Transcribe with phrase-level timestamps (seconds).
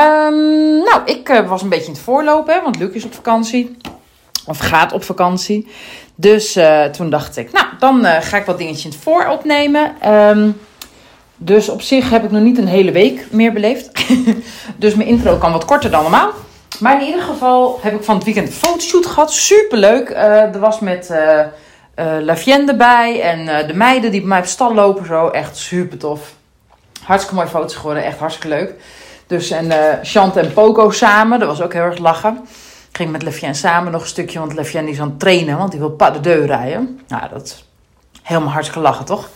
[0.00, 3.76] Ehm, nou, ik uh, was een beetje in het voorlopen, want Luc is op vakantie.
[4.46, 5.68] Of gaat op vakantie.
[6.14, 9.26] Dus uh, toen dacht ik, nou, dan uh, ga ik wat dingetjes in het voor
[9.26, 10.10] opnemen.
[10.12, 10.60] Um,
[11.36, 13.90] dus op zich heb ik nog niet een hele week meer beleefd.
[14.76, 16.30] dus mijn intro kan wat korter dan normaal.
[16.78, 19.32] Maar in ieder geval heb ik van het weekend een fotoshoot gehad.
[19.32, 20.10] Superleuk.
[20.10, 21.12] Uh, er was met
[22.20, 23.20] Lavienne erbij.
[23.22, 25.06] En de meiden die bij mij op stal lopen.
[25.06, 25.28] Zo.
[25.28, 26.34] Echt super tof.
[27.02, 28.04] Hartstikke mooie foto's geworden.
[28.04, 28.74] Echt hartstikke leuk.
[29.30, 31.38] Dus en Chante en Poco samen.
[31.38, 32.46] Dat was ook heel erg lachen.
[32.92, 34.38] Ging met Lavienne samen nog een stukje.
[34.38, 35.58] Want Lavienne is aan het trainen.
[35.58, 37.00] Want die wil pas de deur rijden.
[37.08, 37.64] Nou, dat is
[38.22, 39.28] helemaal hartstikke lachen, toch?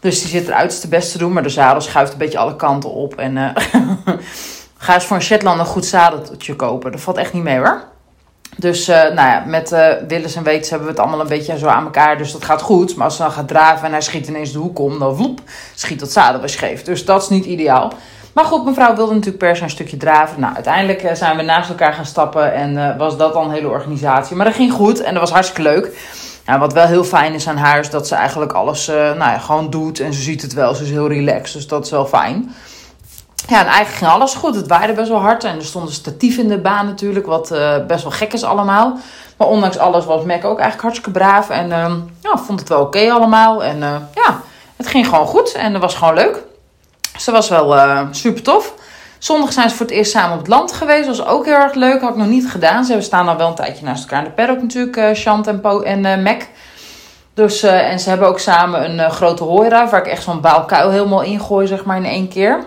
[0.00, 1.32] Dus die zit er uiterste best te doen.
[1.32, 3.14] Maar de zadel schuift een beetje alle kanten op.
[3.14, 3.48] En uh,
[4.76, 6.92] ga eens voor een Shetland een goed zadeltje kopen.
[6.92, 7.82] Dat valt echt niet mee hoor.
[8.56, 11.58] Dus uh, nou ja, met uh, Willis en Weets hebben we het allemaal een beetje
[11.58, 12.18] zo aan elkaar.
[12.18, 12.96] Dus dat gaat goed.
[12.96, 15.40] Maar als ze dan gaat draven en hij schiet ineens de hoek om, dan vloep,
[15.74, 16.82] schiet dat zadel weer scheef.
[16.82, 17.92] Dus dat is niet ideaal.
[18.32, 20.40] Maar goed, mevrouw wilde natuurlijk per se een stukje draven.
[20.40, 22.54] Nou, uiteindelijk zijn we naast elkaar gaan stappen.
[22.54, 24.36] En was dat dan een hele organisatie.
[24.36, 25.96] Maar dat ging goed en dat was hartstikke leuk.
[26.46, 29.18] Nou, wat wel heel fijn is aan haar is dat ze eigenlijk alles uh, nou
[29.18, 30.00] ja, gewoon doet.
[30.00, 30.74] En ze ziet het wel.
[30.74, 31.52] Ze is heel relaxed.
[31.52, 32.54] Dus dat is wel fijn.
[33.48, 34.54] Ja, en eigenlijk ging alles goed.
[34.54, 35.44] Het waaide best wel hard.
[35.44, 37.26] En er stond een statief in de baan natuurlijk.
[37.26, 37.48] Wat
[37.86, 38.98] best wel gek is allemaal.
[39.36, 41.50] Maar ondanks alles was Mac ook eigenlijk hartstikke braaf.
[41.50, 43.64] En uh, ja, vond het wel oké allemaal.
[43.64, 43.78] En
[44.14, 44.40] ja,
[44.76, 45.52] het ging gewoon goed.
[45.52, 46.42] En dat was gewoon leuk.
[47.12, 48.74] Dat was wel super tof.
[49.18, 51.06] Zondag zijn ze voor het eerst samen op het land geweest.
[51.06, 52.00] Was ook heel erg leuk.
[52.00, 52.84] Had ik nog niet gedaan.
[52.84, 54.96] Ze staan al wel een tijdje naast elkaar in de paddock natuurlijk.
[54.96, 56.42] Uh, Chant en, en uh, Mac.
[57.34, 59.90] Dus, en ze hebben ook samen een grote hooiruif.
[59.90, 62.64] Waar ik echt zo'n baalkuil helemaal ingooi zeg maar in één keer.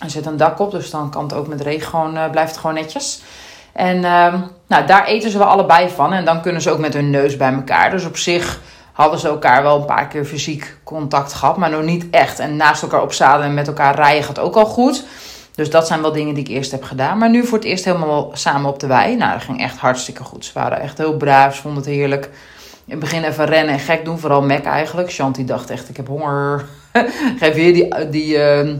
[0.00, 0.70] Er zit een dak op.
[0.70, 3.22] Dus dan kan het ook met regen gewoon, blijft het gewoon netjes.
[3.72, 4.00] En
[4.66, 6.12] nou, daar eten ze wel allebei van.
[6.12, 7.90] En dan kunnen ze ook met hun neus bij elkaar.
[7.90, 8.60] Dus op zich
[8.94, 11.56] hadden ze elkaar wel een paar keer fysiek contact gehad.
[11.56, 12.38] Maar nog niet echt.
[12.38, 15.04] En naast elkaar op zadelen en met elkaar rijden gaat ook al goed.
[15.54, 17.18] Dus dat zijn wel dingen die ik eerst heb gedaan.
[17.18, 19.16] Maar nu voor het eerst helemaal samen op de wei.
[19.16, 20.44] Nou, dat ging echt hartstikke goed.
[20.44, 21.54] Ze waren echt heel braaf.
[21.54, 22.24] Ze vonden het heerlijk.
[22.84, 24.18] In het begin even rennen en gek doen.
[24.18, 25.10] Vooral Mac eigenlijk.
[25.10, 26.64] Shanti dacht echt, ik heb honger.
[27.40, 28.70] Geef weer die, die uh,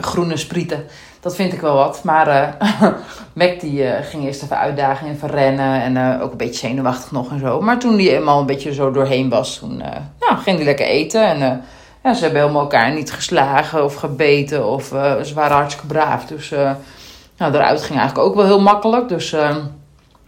[0.00, 0.84] groene sprieten.
[1.20, 2.00] Dat vind ik wel wat.
[2.04, 2.90] Maar uh,
[3.32, 5.82] Mac die uh, ging eerst even uitdagen en even rennen.
[5.82, 7.60] En uh, ook een beetje zenuwachtig nog en zo.
[7.60, 9.76] Maar toen die eenmaal een beetje zo doorheen was, toen
[10.20, 11.22] nou, ging hij lekker eten.
[11.22, 11.62] En
[12.02, 14.66] ja, ze hebben helemaal elkaar niet geslagen of gebeten.
[14.66, 14.84] Of
[15.22, 16.26] ze waren hartstikke braaf.
[16.26, 16.50] Dus
[17.36, 19.08] nou, daaruit ging eigenlijk ook wel heel makkelijk.
[19.08, 19.30] Dus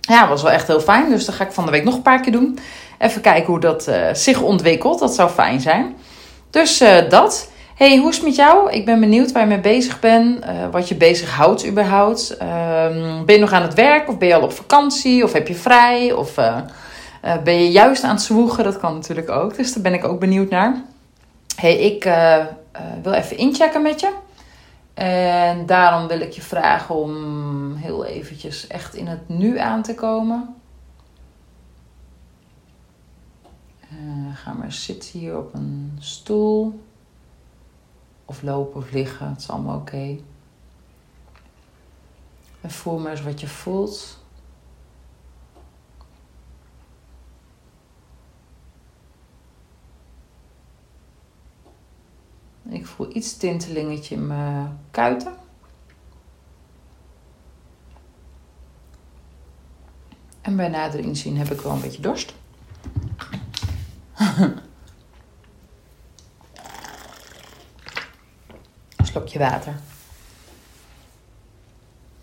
[0.00, 1.10] ja, was wel echt heel fijn.
[1.10, 2.58] Dus dat ga ik van de week nog een paar keer doen.
[2.98, 4.98] Even kijken hoe dat zich ontwikkelt.
[4.98, 5.96] Dat zou fijn zijn.
[6.50, 7.50] Dus dat.
[7.88, 8.70] Hey, hoe is het met jou?
[8.70, 10.44] Ik ben benieuwd waar je mee bezig bent.
[10.70, 12.36] wat je bezighoudt überhaupt.
[12.36, 14.08] Ehm, ben je nog aan het werk?
[14.08, 15.24] Of ben je al op vakantie?
[15.24, 16.12] Of heb je vrij?
[16.12, 16.34] Of
[17.44, 18.64] ben je juist aan het zwoegen?
[18.64, 19.56] Dat kan natuurlijk ook.
[19.56, 20.82] Dus daar ben ik ook benieuwd naar
[21.56, 22.04] hey, ik
[23.02, 24.12] wil even inchecken met je.
[24.94, 29.94] En daarom wil ik je vragen om heel eventjes echt in het nu aan te
[29.94, 30.54] komen.
[34.34, 36.80] Ga maar zitten hier op een stoel.
[38.30, 40.18] Of lopen of liggen, het is allemaal oké.
[42.60, 44.18] En voel maar eens wat je voelt.
[52.68, 55.34] Ik voel iets tintelingetje in mijn kuiten.
[60.40, 62.34] En bij nader inzien heb ik wel een beetje dorst.
[69.30, 69.74] Slokje water.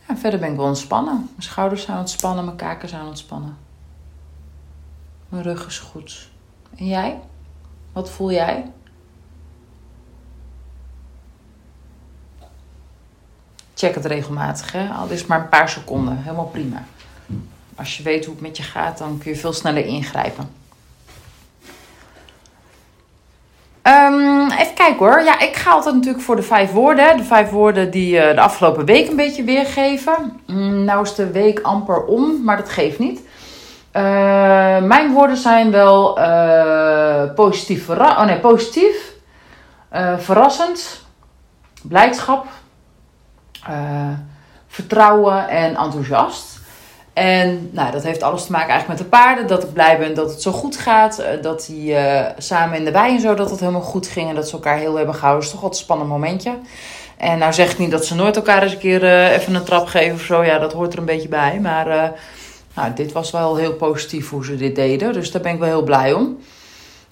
[0.07, 1.13] Ja, verder ben ik wel ontspannen.
[1.13, 3.57] Mijn schouders zijn ontspannen, mijn kaken zijn ontspannen.
[5.29, 6.29] Mijn rug is goed.
[6.75, 7.19] En jij?
[7.91, 8.71] Wat voel jij?
[13.75, 14.71] check het regelmatig.
[14.71, 14.89] Hè?
[14.89, 16.17] Al is maar een paar seconden.
[16.17, 16.85] Helemaal prima.
[17.75, 20.49] Als je weet hoe het met je gaat, dan kun je veel sneller ingrijpen.
[23.83, 24.26] Um,
[24.57, 25.23] even kijken hoor.
[25.23, 27.17] Ja, ik ga altijd natuurlijk voor de vijf woorden.
[27.17, 30.39] De vijf woorden die uh, de afgelopen week een beetje weergeven.
[30.47, 33.19] Mm, nou is de week amper om, maar dat geeft niet.
[33.19, 34.03] Uh,
[34.81, 39.15] mijn woorden zijn wel uh, positief, oh nee, positief
[40.17, 41.05] verrassend,
[41.83, 42.45] blijdschap,
[44.67, 46.56] vertrouwen en enthousiast.
[47.17, 49.47] En nou, dat heeft alles te maken eigenlijk met de paarden.
[49.47, 51.19] Dat ik blij ben dat het zo goed gaat.
[51.19, 54.29] eh, Dat die eh, samen in de wei en zo, dat het helemaal goed ging.
[54.29, 55.39] En dat ze elkaar heel hebben gehouden.
[55.39, 56.51] Dat is toch wel een spannend momentje.
[57.17, 59.63] En nou zeg ik niet dat ze nooit elkaar eens een keer eh, even een
[59.63, 60.43] trap geven of zo.
[60.43, 61.59] Ja, dat hoort er een beetje bij.
[61.61, 62.13] Maar
[62.73, 65.13] nou, dit was wel heel positief hoe ze dit deden.
[65.13, 66.37] Dus daar ben ik wel heel blij om.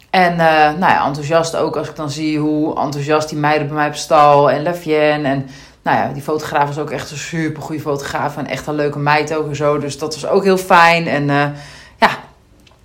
[0.09, 3.87] En nou ja, enthousiast ook als ik dan zie hoe enthousiast die meiden bij mij
[3.87, 5.25] op stal en Lefjen.
[5.25, 5.49] En
[5.85, 8.99] nou ja, die fotograaf was ook echt een super goede fotograaf en echt een leuke
[8.99, 9.77] meid ook en zo.
[9.77, 11.07] Dus dat was ook heel fijn.
[11.07, 11.47] En eh,
[11.99, 12.07] ja,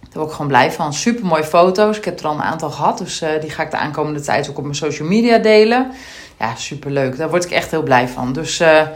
[0.00, 0.92] daar word ik gewoon blij van.
[0.92, 1.96] Super mooie foto's.
[1.96, 2.98] Ik heb er al een aantal gehad.
[2.98, 5.92] Dus eh, die ga ik de aankomende tijd ook op mijn social media delen.
[6.38, 7.16] Ja, super leuk.
[7.16, 8.32] Daar word ik echt heel blij van.
[8.32, 8.86] Dus eh,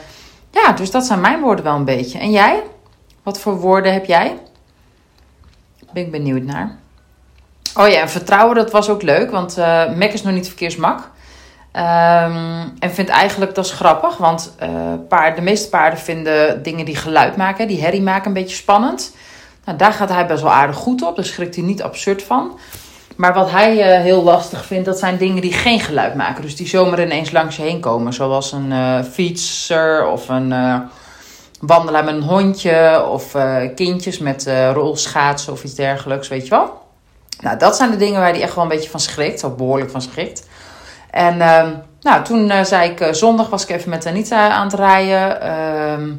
[0.50, 2.18] ja, dus dat zijn mijn woorden wel een beetje.
[2.18, 2.62] En jij?
[3.22, 4.38] Wat voor woorden heb jij?
[5.92, 6.76] Ben ik benieuwd naar.
[7.74, 9.30] Oh ja, en vertrouwen, dat was ook leuk.
[9.30, 9.56] Want
[9.96, 11.10] Mac is nog niet verkeersmak.
[11.74, 14.16] Ehm, en vindt eigenlijk, dat is grappig.
[14.16, 14.70] Want eh
[15.08, 19.14] paard, de meeste paarden vinden dingen die geluid maken, die herrie maken, een beetje spannend.
[19.64, 21.16] Nou, daar gaat hij best wel aardig goed op.
[21.16, 22.58] Daar schrikt hij niet absurd van.
[23.16, 26.42] Maar wat hij eh, heel lastig vindt, dat zijn dingen die geen geluid maken.
[26.42, 28.12] Dus die zomaar ineens langs je heen komen.
[28.12, 30.54] Zoals een eh, fietser of een
[31.60, 33.06] wandelaar met een hondje.
[33.08, 33.36] Of
[33.74, 36.82] kindjes met rolschaatsen of iets dergelijks, weet je wel.
[37.40, 39.44] Nou, dat zijn de dingen waar hij echt wel een beetje van schrikt.
[39.44, 40.52] Of behoorlijk van schrikt.
[41.14, 41.70] En ehm,
[42.00, 45.40] nou, toen eh, zei ik, eh, zondag was ik even met Anita aan het rijden.
[45.40, 46.12] Ehm,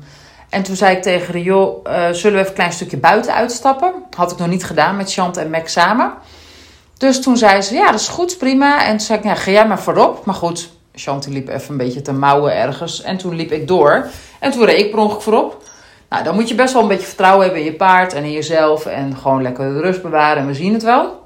[0.50, 3.94] en toen zei ik tegen joh, eh, zullen we even een klein stukje buiten uitstappen?
[4.16, 6.14] Had ik nog niet gedaan met Chant en Mac samen.
[6.98, 8.86] Dus toen zei ze, ja, dat is goed, prima.
[8.86, 10.26] En toen zei ik, ja, ga jij maar voorop.
[10.26, 13.02] Maar goed, Chant liep even een beetje te mouwen ergens.
[13.02, 14.08] En toen liep ik door.
[14.40, 15.64] En toen reed ik per ongeluk voorop.
[16.10, 18.32] Nou, dan moet je best wel een beetje vertrouwen hebben in je paard en in
[18.32, 18.86] jezelf.
[18.86, 21.25] En gewoon lekker de rust bewaren en we zien het wel.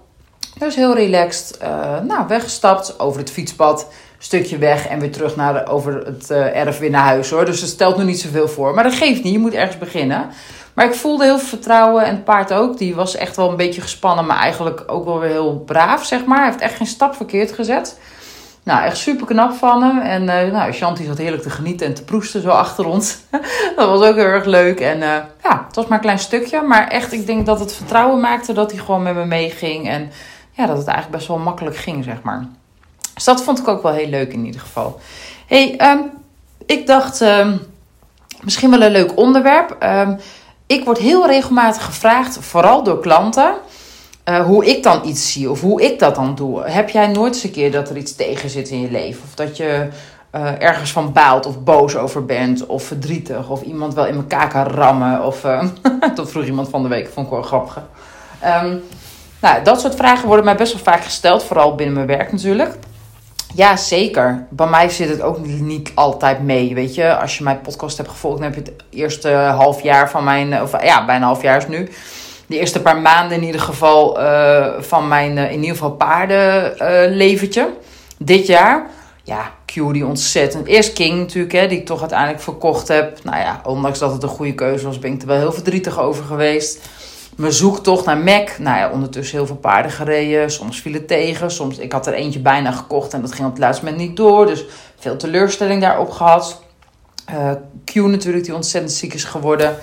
[0.59, 5.53] Dus heel relaxed, eh, nou, weggestapt over het fietspad, stukje weg en weer terug naar
[5.53, 7.45] de, over het eh, erf weer naar huis hoor.
[7.45, 8.73] Dus het stelt nu niet zoveel voor.
[8.73, 10.29] Maar dat geeft niet, je moet ergens beginnen.
[10.73, 12.77] Maar ik voelde heel veel vertrouwen en het paard ook.
[12.77, 16.25] Die was echt wel een beetje gespannen, maar eigenlijk ook wel weer heel braaf, zeg
[16.25, 16.37] maar.
[16.37, 17.99] Hij heeft echt geen stap verkeerd gezet.
[18.63, 19.99] Nou, echt super knap van hem.
[19.99, 23.17] En eh nou, Shanti zat heerlijk te genieten en te proesten zo achter ons.
[23.75, 24.79] dat was ook heel erg leuk.
[24.79, 24.99] En
[25.43, 26.61] ja, het was maar een klein stukje.
[26.61, 29.89] Maar echt, ik denk dat het vertrouwen maakte dat hij gewoon met me meeging.
[29.89, 30.11] En
[30.59, 32.47] ja, dat het eigenlijk best wel makkelijk ging, zeg maar.
[33.13, 34.99] Dus dat vond ik ook wel heel leuk in ieder geval.
[35.47, 35.99] hey, ehm,
[36.65, 37.57] ik dacht ehm,
[38.41, 39.75] misschien wel een leuk onderwerp.
[39.79, 40.15] Ehm,
[40.65, 43.53] ik word heel regelmatig gevraagd, vooral door klanten,
[44.23, 46.63] eh, hoe ik dan iets zie of hoe ik dat dan doe.
[46.63, 49.21] Heb jij nooit eens een keer dat er iets tegen zit in je leven?
[49.23, 49.87] Of dat je
[50.31, 54.49] eh, ergens van baalt of boos over bent of verdrietig of iemand wel in elkaar
[54.49, 55.25] kan rammen?
[55.25, 55.67] Of, eh,
[56.15, 57.81] dat vroeg iemand van de week, vond ik wel grappig.
[59.41, 62.75] Nou, dat soort vragen worden mij best wel vaak gesteld, vooral binnen mijn werk natuurlijk.
[63.55, 64.45] Ja, zeker.
[64.49, 66.75] Bij mij zit het ook niet altijd mee.
[66.75, 70.09] Weet je, als je mijn podcast hebt gevolgd, dan heb je het eerste half jaar
[70.09, 71.89] van mijn, of ja, bijna half jaar is nu.
[72.45, 77.69] De eerste paar maanden in ieder geval uh, van mijn, uh, in ieder geval paardenleventje.
[78.17, 78.87] Dit jaar.
[79.23, 79.51] Ja,
[79.91, 80.67] die ontzettend.
[80.67, 83.23] Eerst King natuurlijk, hè, die ik toch uiteindelijk verkocht heb.
[83.23, 85.99] Nou ja, ondanks dat het een goede keuze was, ben ik er wel heel verdrietig
[85.99, 86.79] over geweest
[87.39, 88.57] mijn zoektocht naar Mac.
[88.57, 90.51] Nou ja, ondertussen heel veel paarden gereden.
[90.51, 91.51] Soms viel het tegen.
[91.51, 94.17] Soms, ik had er eentje bijna gekocht en dat ging op het laatste moment niet
[94.17, 94.45] door.
[94.45, 94.65] Dus
[94.99, 96.61] veel teleurstelling daarop gehad.
[97.29, 97.51] Uh,
[97.85, 99.75] Q natuurlijk, die ontzettend ziek is geworden.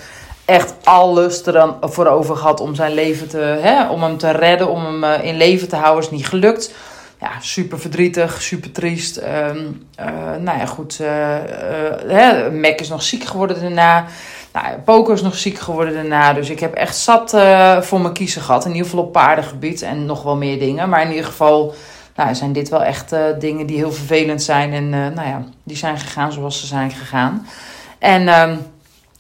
[0.44, 4.70] Echt alles er voor over gehad om zijn leven te, hè, om hem te redden,
[4.70, 6.04] om hem uh, in leven te houden.
[6.04, 6.74] Is niet gelukt.
[7.20, 9.16] Ja, super verdrietig, super triest.
[9.16, 9.86] Um,
[10.40, 11.00] nou ja, goed.
[12.60, 14.06] Mac is nog ziek geworden daarna.
[14.62, 16.32] Nou, Poker is nog ziek geworden daarna.
[16.32, 18.64] Dus ik heb echt zat uh, voor mijn kiezen gehad.
[18.64, 20.88] In ieder geval op paardengebied en nog wel meer dingen.
[20.88, 21.74] Maar in ieder geval
[22.14, 24.72] nou, zijn dit wel echt uh, dingen die heel vervelend zijn.
[24.72, 27.46] En uh, nou ja, die zijn gegaan zoals ze zijn gegaan.
[27.98, 28.58] En um,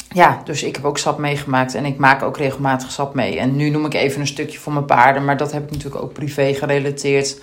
[0.08, 1.74] ja, dus ik heb ook sap meegemaakt.
[1.74, 3.38] En ik maak ook regelmatig sap mee.
[3.38, 5.24] En nu noem ik even een stukje voor mijn paarden.
[5.24, 7.40] Maar dat heb ik natuurlijk ook privé gerelateerd.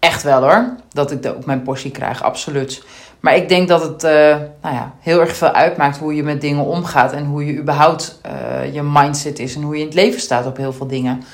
[0.00, 0.74] Echt wel hoor.
[0.92, 2.82] Dat ik ook mijn portie krijg, absoluut.
[3.20, 4.10] Maar ik denk dat het uh,
[4.62, 7.12] nou ja, heel erg veel uitmaakt hoe je met dingen omgaat.
[7.12, 9.54] En hoe je überhaupt uh, je mindset is.
[9.54, 11.24] En hoe je in het leven staat op heel veel dingen.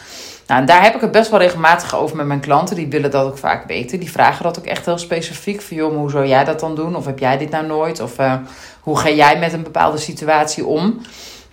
[0.46, 2.76] Nou, en daar heb ik het best wel regelmatig over met mijn klanten.
[2.76, 4.00] Die willen dat ook vaak weten.
[4.00, 5.60] Die vragen dat ook echt heel specifiek.
[5.62, 6.96] Van joh, hoe zou jij dat dan doen?
[6.96, 8.00] Of heb jij dit nou nooit?
[8.00, 8.34] Of uh,
[8.80, 11.00] hoe ga jij met een bepaalde situatie om?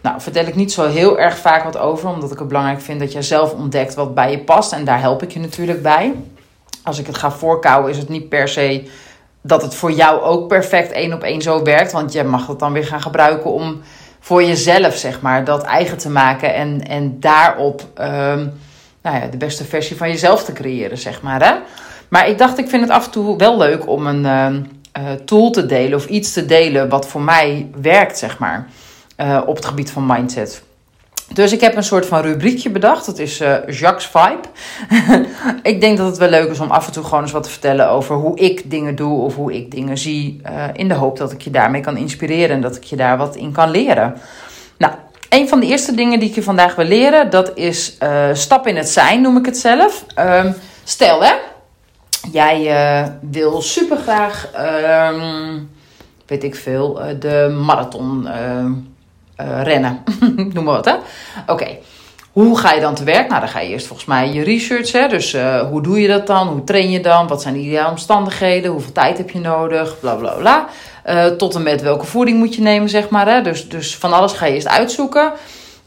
[0.02, 2.10] Nou, vertel ik niet zo heel erg vaak wat over.
[2.10, 4.74] Omdat ik het belangrijk vind dat jij zelf ontdekt wat bij je past.
[4.74, 6.14] En daar help ik je natuurlijk bij.
[6.84, 8.90] Als ik het ga voorkouwen is het niet per se
[9.42, 11.92] dat het voor jou ook perfect één op één zo werkt.
[11.92, 13.82] Want je mag het dan weer gaan gebruiken om
[14.20, 16.54] voor jezelf, zeg maar, dat eigen te maken.
[16.54, 18.54] En, en daarop um,
[19.02, 21.44] nou ja, de beste versie van jezelf te creëren, zeg maar.
[21.44, 21.54] Hè?
[22.08, 24.26] Maar ik dacht, ik vind het af en toe wel leuk om een
[24.98, 28.68] uh, tool te delen of iets te delen wat voor mij werkt, zeg maar,
[29.18, 30.64] uh, op het gebied van mindset.
[31.34, 33.06] Dus ik heb een soort van rubriekje bedacht.
[33.06, 34.48] Dat is uh, Jacques Vibe.
[35.72, 37.50] ik denk dat het wel leuk is om af en toe gewoon eens wat te
[37.50, 40.42] vertellen over hoe ik dingen doe of hoe ik dingen zie.
[40.46, 43.18] Uh, in de hoop dat ik je daarmee kan inspireren en dat ik je daar
[43.18, 44.16] wat in kan leren.
[44.78, 44.94] Nou,
[45.30, 48.68] een van de eerste dingen die ik je vandaag wil leren, dat is uh, stap
[48.68, 50.06] in het zijn, noem ik het zelf.
[50.20, 51.34] Um, stel hè,
[52.32, 54.50] jij wil super graag,
[55.12, 55.70] um,
[56.26, 58.66] weet ik veel, de marathon uh,
[59.62, 60.04] rennen.
[60.54, 60.96] Noem maar wat, hè?
[61.48, 61.68] Oké.
[62.34, 63.28] Hoe ga je dan te werk?
[63.28, 64.92] Nou, dan ga je eerst volgens mij je research.
[64.92, 65.08] Hè?
[65.08, 66.48] Dus uh, hoe doe je dat dan?
[66.48, 67.28] Hoe train je dan?
[67.28, 68.72] Wat zijn de ideale omstandigheden?
[68.72, 70.00] Hoeveel tijd heb je nodig?
[70.00, 70.68] Bla bla bla.
[71.10, 73.28] Uh, tot en met welke voeding moet je nemen, zeg maar.
[73.28, 73.42] Hè?
[73.42, 75.32] Dus, dus van alles ga je eerst uitzoeken.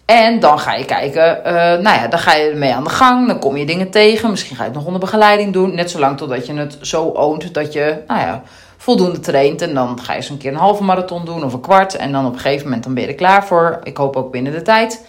[0.05, 1.41] En dan ga je kijken,
[1.83, 3.27] nou ja, dan ga je ermee aan de gang.
[3.27, 4.31] Dan kom je dingen tegen.
[4.31, 5.75] Misschien ga je het nog onder begeleiding doen.
[5.75, 8.43] Net zolang totdat je het zo oont dat je, nou ja,
[8.87, 9.63] voldoende traint.
[9.63, 11.97] En dan ga je eens een keer een halve marathon doen of een kwart.
[11.97, 13.79] En dan op een gegeven moment dan ben je er klaar voor.
[13.83, 15.07] Ik hoop ook binnen de tijd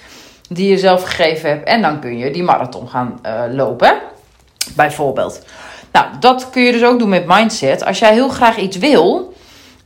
[0.50, 1.68] die je zelf gegeven hebt.
[1.68, 3.94] En dan kun je die marathon gaan uh, lopen,
[4.76, 5.46] bijvoorbeeld.
[5.92, 7.86] Nou, dat kun je dus ook doen met mindset.
[7.86, 9.34] Als jij heel graag iets wil,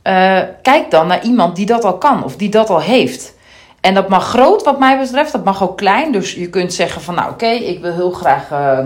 [0.04, 3.34] uh, kijk dan naar iemand die dat al kan of die dat al heeft.
[3.80, 5.32] En dat mag groot, wat mij betreft.
[5.32, 6.12] Dat mag ook klein.
[6.12, 8.78] Dus je kunt zeggen van, nou oké, ik wil heel graag uh,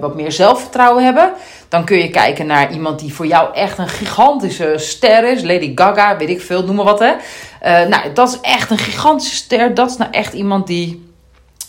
[0.00, 1.32] wat meer zelfvertrouwen hebben.
[1.70, 5.42] Dan kun je kijken naar iemand die voor jou echt een gigantische ster is.
[5.42, 7.12] Lady Gaga, weet ik veel, noem maar wat hè.
[7.12, 9.74] Uh, nou, dat is echt een gigantische ster.
[9.74, 11.08] Dat is nou echt iemand die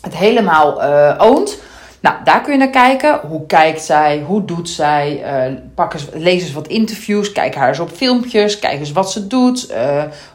[0.02, 1.60] het helemaal uh, oont.
[2.00, 3.20] Nou, daar kun je naar kijken.
[3.28, 4.24] Hoe kijkt zij?
[4.26, 5.24] Hoe doet zij?
[5.50, 7.32] Uh, pak eens, lees wat interviews.
[7.32, 8.60] Kijk haar eens op filmpjes.
[8.60, 9.74] Kijk eens wat ze doet.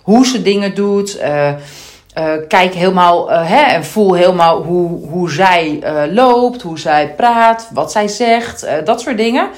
[0.02, 1.18] hoe ze dingen doet.
[2.18, 7.14] Uh, kijk helemaal uh, hè, en voel helemaal hoe, hoe zij uh, loopt, hoe zij
[7.16, 9.48] praat, wat zij zegt, dat soort dingen.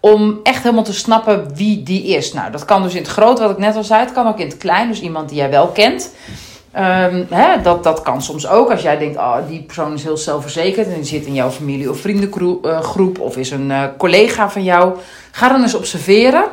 [0.00, 2.32] Om echt helemaal te snappen wie die is.
[2.32, 4.00] Nou, dat kan dus in het groot, wat ik net al zei.
[4.00, 6.14] Het kan ook in het klein, dus iemand die jij wel kent.
[6.76, 8.70] Um, hè, dat, dat kan soms ook.
[8.70, 11.90] Als jij denkt, oh, die persoon is heel zelfverzekerd en die zit in jouw familie
[11.90, 14.96] of vriendengroep of is een collega van jou.
[15.30, 16.44] Ga dan eens observeren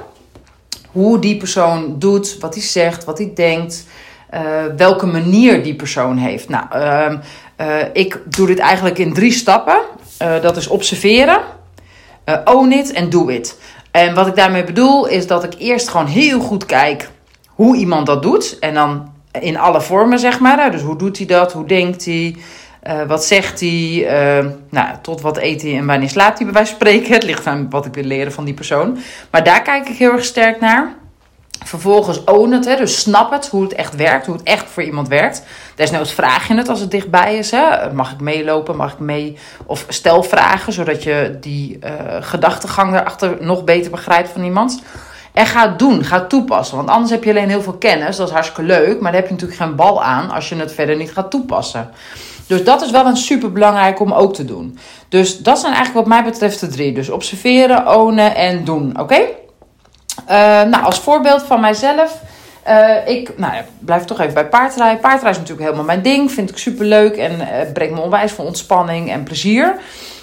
[0.91, 3.85] hoe die persoon doet, wat hij zegt, wat hij denkt.
[4.33, 4.41] Uh,
[4.77, 6.49] welke manier die persoon heeft.
[6.49, 7.13] Nou, uh,
[7.61, 9.79] uh, ik doe dit eigenlijk in drie stappen.
[10.21, 11.39] Uh, dat is observeren,
[12.45, 13.59] own it en do it.
[13.91, 17.09] En wat ik daarmee bedoel is dat ik eerst gewoon heel goed kijk
[17.47, 18.59] hoe iemand dat doet.
[18.59, 20.71] En dan in alle vormen, zeg maar.
[20.71, 21.53] Dus hoe doet hij dat?
[21.53, 22.35] Hoe denkt hij?
[23.07, 24.07] wat zegt hij?
[24.69, 27.13] nou, tot wat eet hij en wanneer slaapt hij bij wijze van spreken.
[27.13, 28.97] Het ligt aan wat ik wil leren van die persoon.
[29.31, 30.95] Maar daar kijk ik heel erg sterk naar.
[31.63, 34.83] Vervolgens own het, hè, dus snap het, hoe het echt werkt, hoe het echt voor
[34.83, 35.43] iemand werkt.
[35.75, 37.51] Desnoods vraag je het als het dichtbij is.
[37.51, 37.93] Hè.
[37.93, 39.37] Mag ik meelopen, mag ik mee?
[39.65, 44.81] Of stel vragen, zodat je die uh, gedachtegang daarachter nog beter begrijpt van iemand.
[45.33, 46.77] En ga het doen, ga het toepassen.
[46.77, 49.01] Want anders heb je alleen heel veel kennis, dat is hartstikke leuk.
[49.01, 51.89] Maar daar heb je natuurlijk geen bal aan als je het verder niet gaat toepassen.
[52.47, 54.77] Dus dat is wel een super belangrijk om ook te doen.
[55.09, 56.93] Dus dat zijn eigenlijk wat mij betreft de drie.
[56.93, 58.99] Dus observeren, ownen en doen.
[58.99, 59.21] Oké?
[60.23, 62.21] Uh, nou, als voorbeeld van mijzelf.
[62.67, 64.99] Uh, ik nou, blijf toch even bij paardrijden.
[64.99, 66.31] Paardrijden is natuurlijk helemaal mijn ding.
[66.31, 69.75] Vind ik super leuk en uh, brengt me onwijs veel ontspanning en plezier.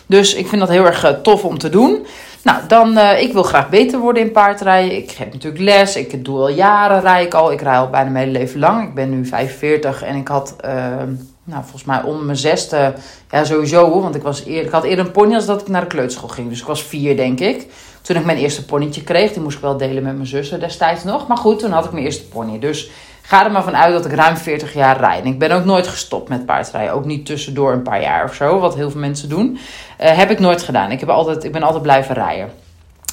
[0.06, 2.06] Dus ik vind dat heel erg tof om te doen.
[2.42, 4.96] Nou, dan, ik wil graag beter worden in paardrijden.
[4.96, 5.96] Ik geef natuurlijk les.
[5.96, 7.52] Ik doe al jaren, rij ik al.
[7.52, 8.88] Ik rij al bijna mijn hele leven lang.
[8.88, 10.56] Ik ben nu 45 en ik had,
[11.44, 12.94] nou, volgens mij onder mijn zesde,
[13.30, 15.87] ja sowieso, want ik, was ik had eerder een pony als dat ik naar de
[15.87, 16.49] kleuterschool ging.
[16.49, 17.66] Dus ik was vier, denk ik.
[18.02, 21.04] Toen ik mijn eerste ponytje kreeg, die moest ik wel delen met mijn zussen destijds
[21.04, 21.26] nog.
[21.26, 22.59] Maar goed, toen had ik mijn eerste pony.
[22.59, 22.90] Dus
[23.23, 25.25] ga er maar vanuit dat ik ruim 40 jaar rijd.
[25.25, 26.94] En ik ben ook nooit gestopt met paardrijden.
[26.94, 29.59] Ook niet tussendoor een paar jaar of zo, wat heel veel mensen doen.
[30.00, 30.90] Uh, heb ik nooit gedaan.
[30.90, 32.50] Ik, heb altijd, ik ben altijd blijven rijden.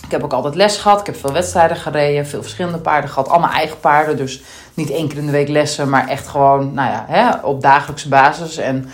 [0.06, 1.00] Ik heb ook altijd les gehad.
[1.00, 2.28] Ik heb veel wedstrijden gereden.
[2.28, 3.30] Veel verschillende paarden gehad.
[3.30, 4.18] Allemaal eigen paarden.
[4.18, 4.42] Dus
[4.74, 5.90] niet één keer in de week lessen.
[5.90, 8.58] Maar echt gewoon nou ja, hè, op dagelijkse basis.
[8.58, 8.90] En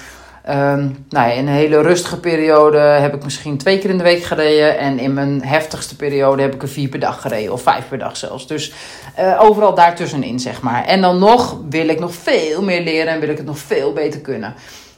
[0.50, 4.24] Um, nou in een hele rustige periode heb ik misschien twee keer in de week
[4.24, 4.78] gereden.
[4.78, 7.54] En in mijn heftigste periode heb ik er vier per dag gereden.
[7.54, 8.48] Of vijf per dag zelfs.
[8.48, 8.74] Dus
[9.20, 10.86] uh, overal daartussenin, zeg maar.
[10.86, 13.94] En dan nog wil ik nog veel meer leren en wil ik het nog veel
[13.94, 14.54] beter kunnen.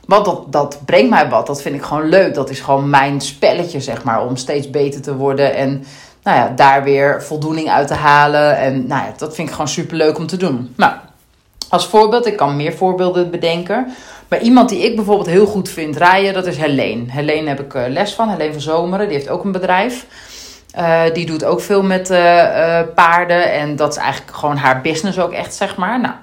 [0.05, 1.47] Want dat, dat brengt mij wat.
[1.47, 2.33] Dat vind ik gewoon leuk.
[2.33, 4.25] Dat is gewoon mijn spelletje, zeg maar.
[4.25, 5.55] Om steeds beter te worden.
[5.55, 5.83] En
[6.23, 8.57] nou ja, daar weer voldoening uit te halen.
[8.57, 10.73] En nou ja, dat vind ik gewoon super leuk om te doen.
[10.75, 10.93] Nou,
[11.69, 13.95] als voorbeeld, ik kan meer voorbeelden bedenken.
[14.27, 17.03] Maar iemand die ik bijvoorbeeld heel goed vind rijden, dat is Helene.
[17.07, 19.07] Helene heb ik uh, les van, Helene van Zomeren.
[19.07, 20.05] Die heeft ook een bedrijf.
[20.77, 23.51] Uh, die doet ook veel met uh, paarden.
[23.51, 25.99] En dat is eigenlijk gewoon haar business ook echt, zeg maar.
[25.99, 26.13] Nou,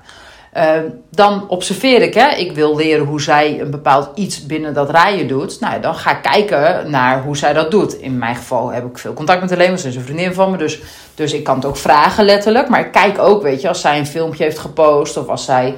[1.10, 2.28] dan observeer ik, hè.
[2.28, 5.60] ik wil leren hoe zij een bepaald iets binnen dat rijden doet.
[5.60, 7.94] Nou, dan ga ik kijken naar hoe zij dat doet.
[7.94, 10.56] In mijn geval heb ik veel contact met Helene, ze is vriendin van me.
[10.56, 10.80] Dus,
[11.14, 12.68] dus ik kan het ook vragen letterlijk.
[12.68, 15.74] Maar ik kijk ook, weet je, als zij een filmpje heeft gepost of als zij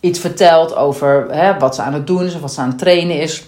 [0.00, 2.78] iets vertelt over hè, wat ze aan het doen is of wat ze aan het
[2.78, 3.44] trainen is.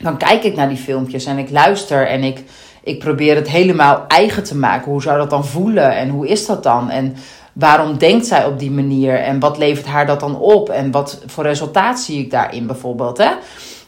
[0.00, 2.42] Dan kijk ik naar die filmpjes en ik luister en ik,
[2.82, 4.90] ik probeer het helemaal eigen te maken.
[4.90, 6.90] Hoe zou dat dan voelen en hoe is dat dan?
[6.90, 7.16] En
[7.52, 11.22] waarom denkt zij op die manier en wat levert haar dat dan op en wat
[11.26, 13.18] voor resultaat zie ik daarin bijvoorbeeld.
[13.18, 13.30] Hè?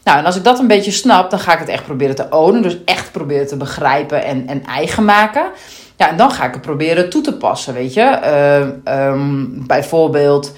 [0.05, 2.27] Nou, en als ik dat een beetje snap, dan ga ik het echt proberen te
[2.31, 2.63] ownen.
[2.63, 5.51] Dus echt proberen te begrijpen en, en eigen maken.
[5.97, 8.19] Ja, en dan ga ik het proberen toe te passen, weet je.
[8.85, 9.13] Uh,
[9.67, 10.53] bijvoorbeeld,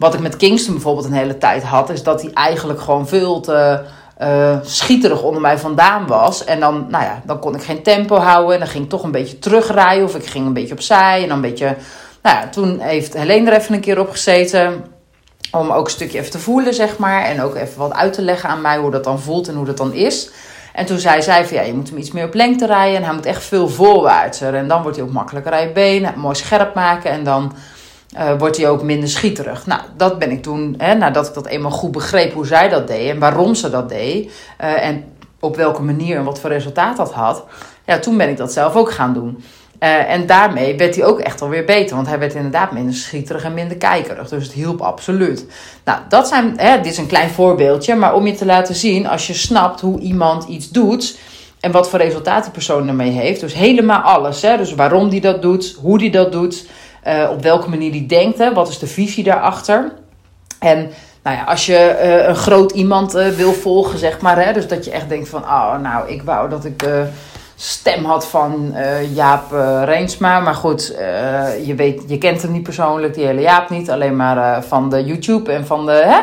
[0.00, 3.40] wat ik met Kingston bijvoorbeeld een hele tijd had, is dat hij eigenlijk gewoon veel
[3.40, 3.80] te
[4.22, 6.44] uh, schieterig onder mij vandaan was.
[6.44, 8.52] En dan, nou ja, dan kon ik geen tempo houden.
[8.52, 10.04] En dan ging ik toch een beetje terugrijden.
[10.04, 11.22] Of ik ging een beetje opzij.
[11.22, 11.76] En dan een beetje.
[12.22, 14.84] Nou ja, toen heeft Helene er even een keer op gezeten.
[15.52, 17.22] Om ook een stukje even te voelen, zeg maar.
[17.22, 19.66] En ook even wat uit te leggen aan mij hoe dat dan voelt en hoe
[19.66, 20.30] dat dan is.
[20.72, 22.96] En toen zei zij van ja, je moet hem iets meer op lengte rijden.
[22.96, 24.54] En hij moet echt veel voorwaartser.
[24.54, 26.18] En dan wordt hij ook makkelijker rijden benen.
[26.18, 27.10] Mooi scherp maken.
[27.10, 27.52] En dan
[28.18, 29.66] uh, wordt hij ook minder schieterig.
[29.66, 32.86] Nou, dat ben ik toen, hè, nadat ik dat eenmaal goed begreep hoe zij dat
[32.86, 34.32] deed en waarom ze dat deed.
[34.60, 35.04] Uh, en
[35.40, 37.44] op welke manier en wat voor resultaat dat had.
[37.86, 39.44] Ja, toen ben ik dat zelf ook gaan doen.
[39.80, 41.96] Uh, en daarmee werd hij ook echt alweer beter.
[41.96, 44.28] Want hij werd inderdaad minder schieterig en minder kijkerig.
[44.28, 45.46] Dus het hielp absoluut.
[45.84, 47.94] Nou, dat zijn, hè, dit is een klein voorbeeldje.
[47.94, 51.18] Maar om je te laten zien, als je snapt hoe iemand iets doet.
[51.60, 53.40] En wat voor resultaat die persoon ermee heeft.
[53.40, 54.42] Dus helemaal alles.
[54.42, 54.56] Hè?
[54.56, 56.66] Dus waarom die dat doet, hoe die dat doet.
[57.06, 58.38] Uh, op welke manier die denkt.
[58.38, 58.52] Hè?
[58.52, 59.92] Wat is de visie daarachter.
[60.58, 60.90] En
[61.22, 64.44] nou ja, als je uh, een groot iemand uh, wil volgen, zeg maar.
[64.44, 64.52] Hè?
[64.52, 66.88] Dus dat je echt denkt van, oh nou, ik wou dat ik
[67.54, 68.74] stem had van
[69.12, 69.52] Jaap
[69.84, 70.40] Reensma.
[70.40, 70.94] Maar goed,
[71.64, 73.90] je, weet, je kent hem niet persoonlijk, die hele Jaap niet.
[73.90, 75.92] Alleen maar van de YouTube en van de...
[75.92, 76.20] Hè?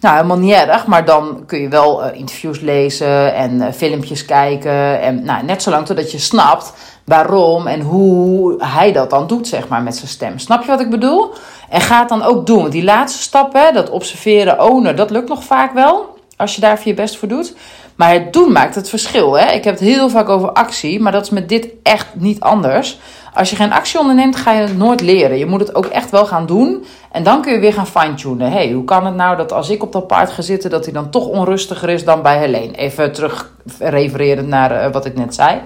[0.00, 0.86] Nou, helemaal niet erg.
[0.86, 5.00] Maar dan kun je wel interviews lezen en filmpjes kijken.
[5.00, 6.72] En nou, net zolang totdat je snapt
[7.04, 10.38] waarom en hoe hij dat dan doet, zeg maar, met zijn stem.
[10.38, 11.32] Snap je wat ik bedoel?
[11.68, 12.70] En ga het dan ook doen.
[12.70, 16.16] Die laatste stap, hè, dat observeren, ownen, dat lukt nog vaak wel.
[16.36, 17.54] Als je daar je best voor doet.
[17.98, 19.38] Maar het doen maakt het verschil.
[19.38, 19.52] Hè?
[19.52, 22.98] Ik heb het heel vaak over actie, maar dat is met dit echt niet anders.
[23.38, 25.38] Als je geen actie onderneemt, ga je het nooit leren.
[25.38, 26.84] Je moet het ook echt wel gaan doen.
[27.12, 28.52] En dan kun je weer gaan fine-tunen.
[28.52, 30.94] hey, hoe kan het nou dat als ik op dat paard ga zitten, dat hij
[30.94, 32.76] dan toch onrustiger is dan bij Helene?
[32.76, 35.60] Even terug refererend naar uh, wat ik net zei.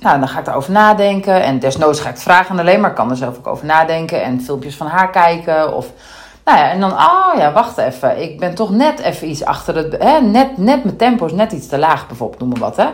[0.00, 1.42] Nou, dan ga ik erover nadenken.
[1.42, 4.22] En desnoods ga ik het vragen alleen, maar ik kan er zelf ook over nadenken.
[4.22, 5.76] En filmpjes van haar kijken.
[5.76, 5.92] Of
[6.44, 8.22] nou ja, en dan, oh ja, wacht even.
[8.22, 9.96] Ik ben toch net even iets achter het.
[9.98, 12.76] Hè, net, net mijn tempo is net iets te laag, bijvoorbeeld, noem maar wat.
[12.76, 12.86] Hè.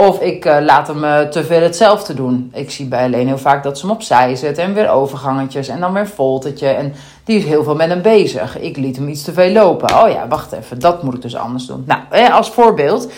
[0.00, 2.50] Of ik uh, laat hem uh, te veel hetzelfde doen.
[2.54, 5.80] Ik zie bij alleen heel vaak dat ze hem opzij zet en weer overgangetjes en
[5.80, 6.68] dan weer voltetje.
[6.68, 8.58] En die is heel veel met hem bezig.
[8.58, 10.02] Ik liet hem iets te veel lopen.
[10.02, 11.84] Oh ja, wacht even, dat moet ik dus anders doen.
[11.86, 13.12] Nou, als voorbeeld,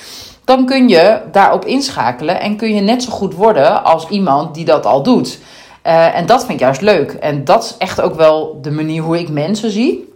[0.44, 4.64] dan kun je daarop inschakelen en kun je net zo goed worden als iemand die
[4.64, 5.38] dat al doet.
[5.86, 7.12] Uh, en dat vind ik juist leuk.
[7.12, 10.12] En dat is echt ook wel de manier hoe ik mensen zie.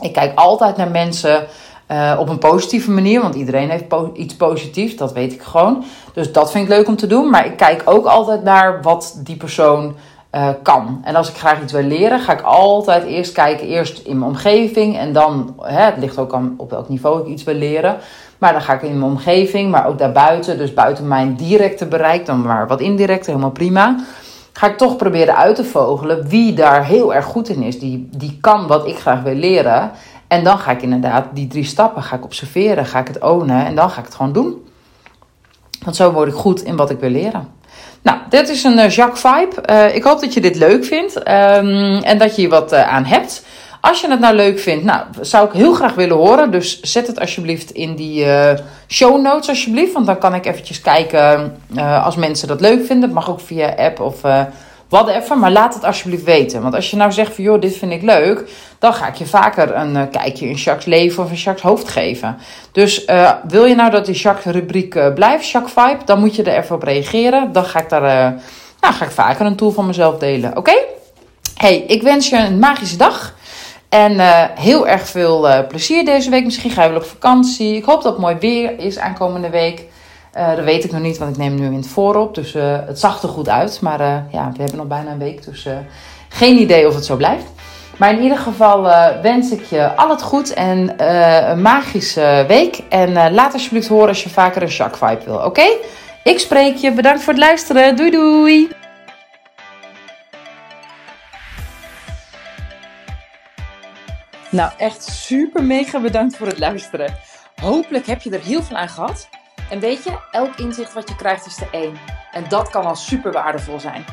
[0.00, 1.46] Ik kijk altijd naar mensen
[1.92, 5.84] uh, op een positieve manier, want iedereen heeft iets positiefs, dat weet ik gewoon.
[6.12, 7.30] Dus dat vind ik leuk om te doen.
[7.30, 9.94] Maar ik kijk ook altijd naar wat die persoon
[10.32, 11.00] uh, kan.
[11.04, 14.30] En als ik graag iets wil leren, ga ik altijd eerst kijken, eerst in mijn
[14.30, 14.98] omgeving.
[14.98, 17.96] En dan, hè, het ligt ook aan op welk niveau ik iets wil leren.
[18.38, 20.58] Maar dan ga ik in mijn omgeving, maar ook daarbuiten.
[20.58, 23.96] Dus buiten mijn directe bereik, dan maar wat indirect, helemaal prima
[24.56, 27.78] ga ik toch proberen uit te vogelen wie daar heel erg goed in is.
[27.78, 29.90] Die, die kan wat ik graag wil leren.
[30.28, 33.66] En dan ga ik inderdaad die drie stappen ga ik observeren, ga ik het ownen
[33.66, 34.66] en dan ga ik het gewoon doen.
[35.84, 37.48] Want zo word ik goed in wat ik wil leren.
[38.02, 39.70] Nou, dit is een uh, Jacques vibe.
[39.70, 42.88] Uh, ik hoop dat je dit leuk vindt um, en dat je hier wat uh,
[42.88, 43.44] aan hebt.
[43.80, 46.50] Als je het nou leuk vindt, nou, zou ik heel graag willen horen.
[46.50, 48.26] Dus zet het alsjeblieft in die
[48.88, 49.92] show notes alsjeblieft.
[49.92, 51.56] Want dan kan ik eventjes kijken
[52.04, 53.02] als mensen dat leuk vinden.
[53.02, 54.20] Het mag ook via app of
[54.88, 55.38] whatever.
[55.38, 56.62] Maar laat het alsjeblieft weten.
[56.62, 58.50] Want als je nou zegt van joh, dit vind ik leuk.
[58.78, 62.38] Dan ga ik je vaker een kijkje in Jacques leven of in Jacques hoofd geven.
[62.72, 63.04] Dus
[63.48, 66.04] wil je nou dat die Jacques rubriek blijft, Jacques Vibe.
[66.04, 67.52] Dan moet je er even op reageren.
[67.52, 68.34] Dan ga ik daar
[68.80, 70.56] nou, ga ik vaker een tool van mezelf delen.
[70.56, 70.74] Oké?
[71.56, 73.34] Hey, ik wens je een magische dag.
[73.88, 74.16] En
[74.54, 76.44] heel erg veel plezier deze week.
[76.44, 77.76] Misschien ga je wel op vakantie.
[77.76, 79.84] Ik hoop dat het mooi weer is aankomende week.
[80.36, 82.34] Uh, dat weet ik nog niet, want ik neem nu in het voorop.
[82.34, 82.52] Dus
[82.86, 83.80] het zag er goed uit.
[83.80, 85.44] Maar ja, we hebben nog bijna een week.
[85.44, 85.68] Dus
[86.28, 87.44] geen idee of het zo blijft.
[87.96, 88.82] Maar in ieder geval
[89.22, 91.04] wens ik je al het goed en
[91.50, 92.82] een magische week.
[92.88, 95.38] En laat alsjeblieft horen als je vaker een Shark Vibe wil.
[95.38, 95.66] Oké?
[96.24, 96.92] Ik spreek je.
[96.92, 97.96] Bedankt voor het luisteren.
[97.96, 98.68] Doei doei!
[104.50, 107.14] Nou, echt super mega bedankt voor het luisteren.
[107.62, 109.28] Hopelijk heb je er heel veel aan gehad.
[109.70, 111.98] En weet je, elk inzicht wat je krijgt is de één.
[112.32, 114.04] En dat kan al super waardevol zijn.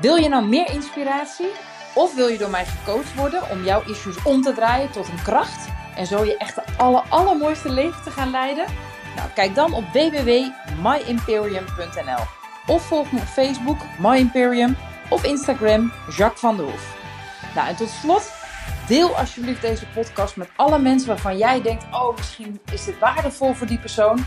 [0.00, 1.48] Wil je nou meer inspiratie?
[1.94, 5.22] Of wil je door mij gecoacht worden om jouw issues om te draaien tot een
[5.22, 8.66] kracht en zo je echt de aller, allermooiste leven te gaan leiden?
[9.16, 12.24] Nou, kijk dan op www.myimperium.nl
[12.66, 14.76] of volg me op Facebook, My Imperium,
[15.08, 16.96] of Instagram, Jacques van der Hoef.
[17.54, 18.32] Nou, en tot slot,
[18.86, 23.54] deel alsjeblieft deze podcast met alle mensen waarvan jij denkt: oh, misschien is dit waardevol
[23.54, 24.26] voor die persoon.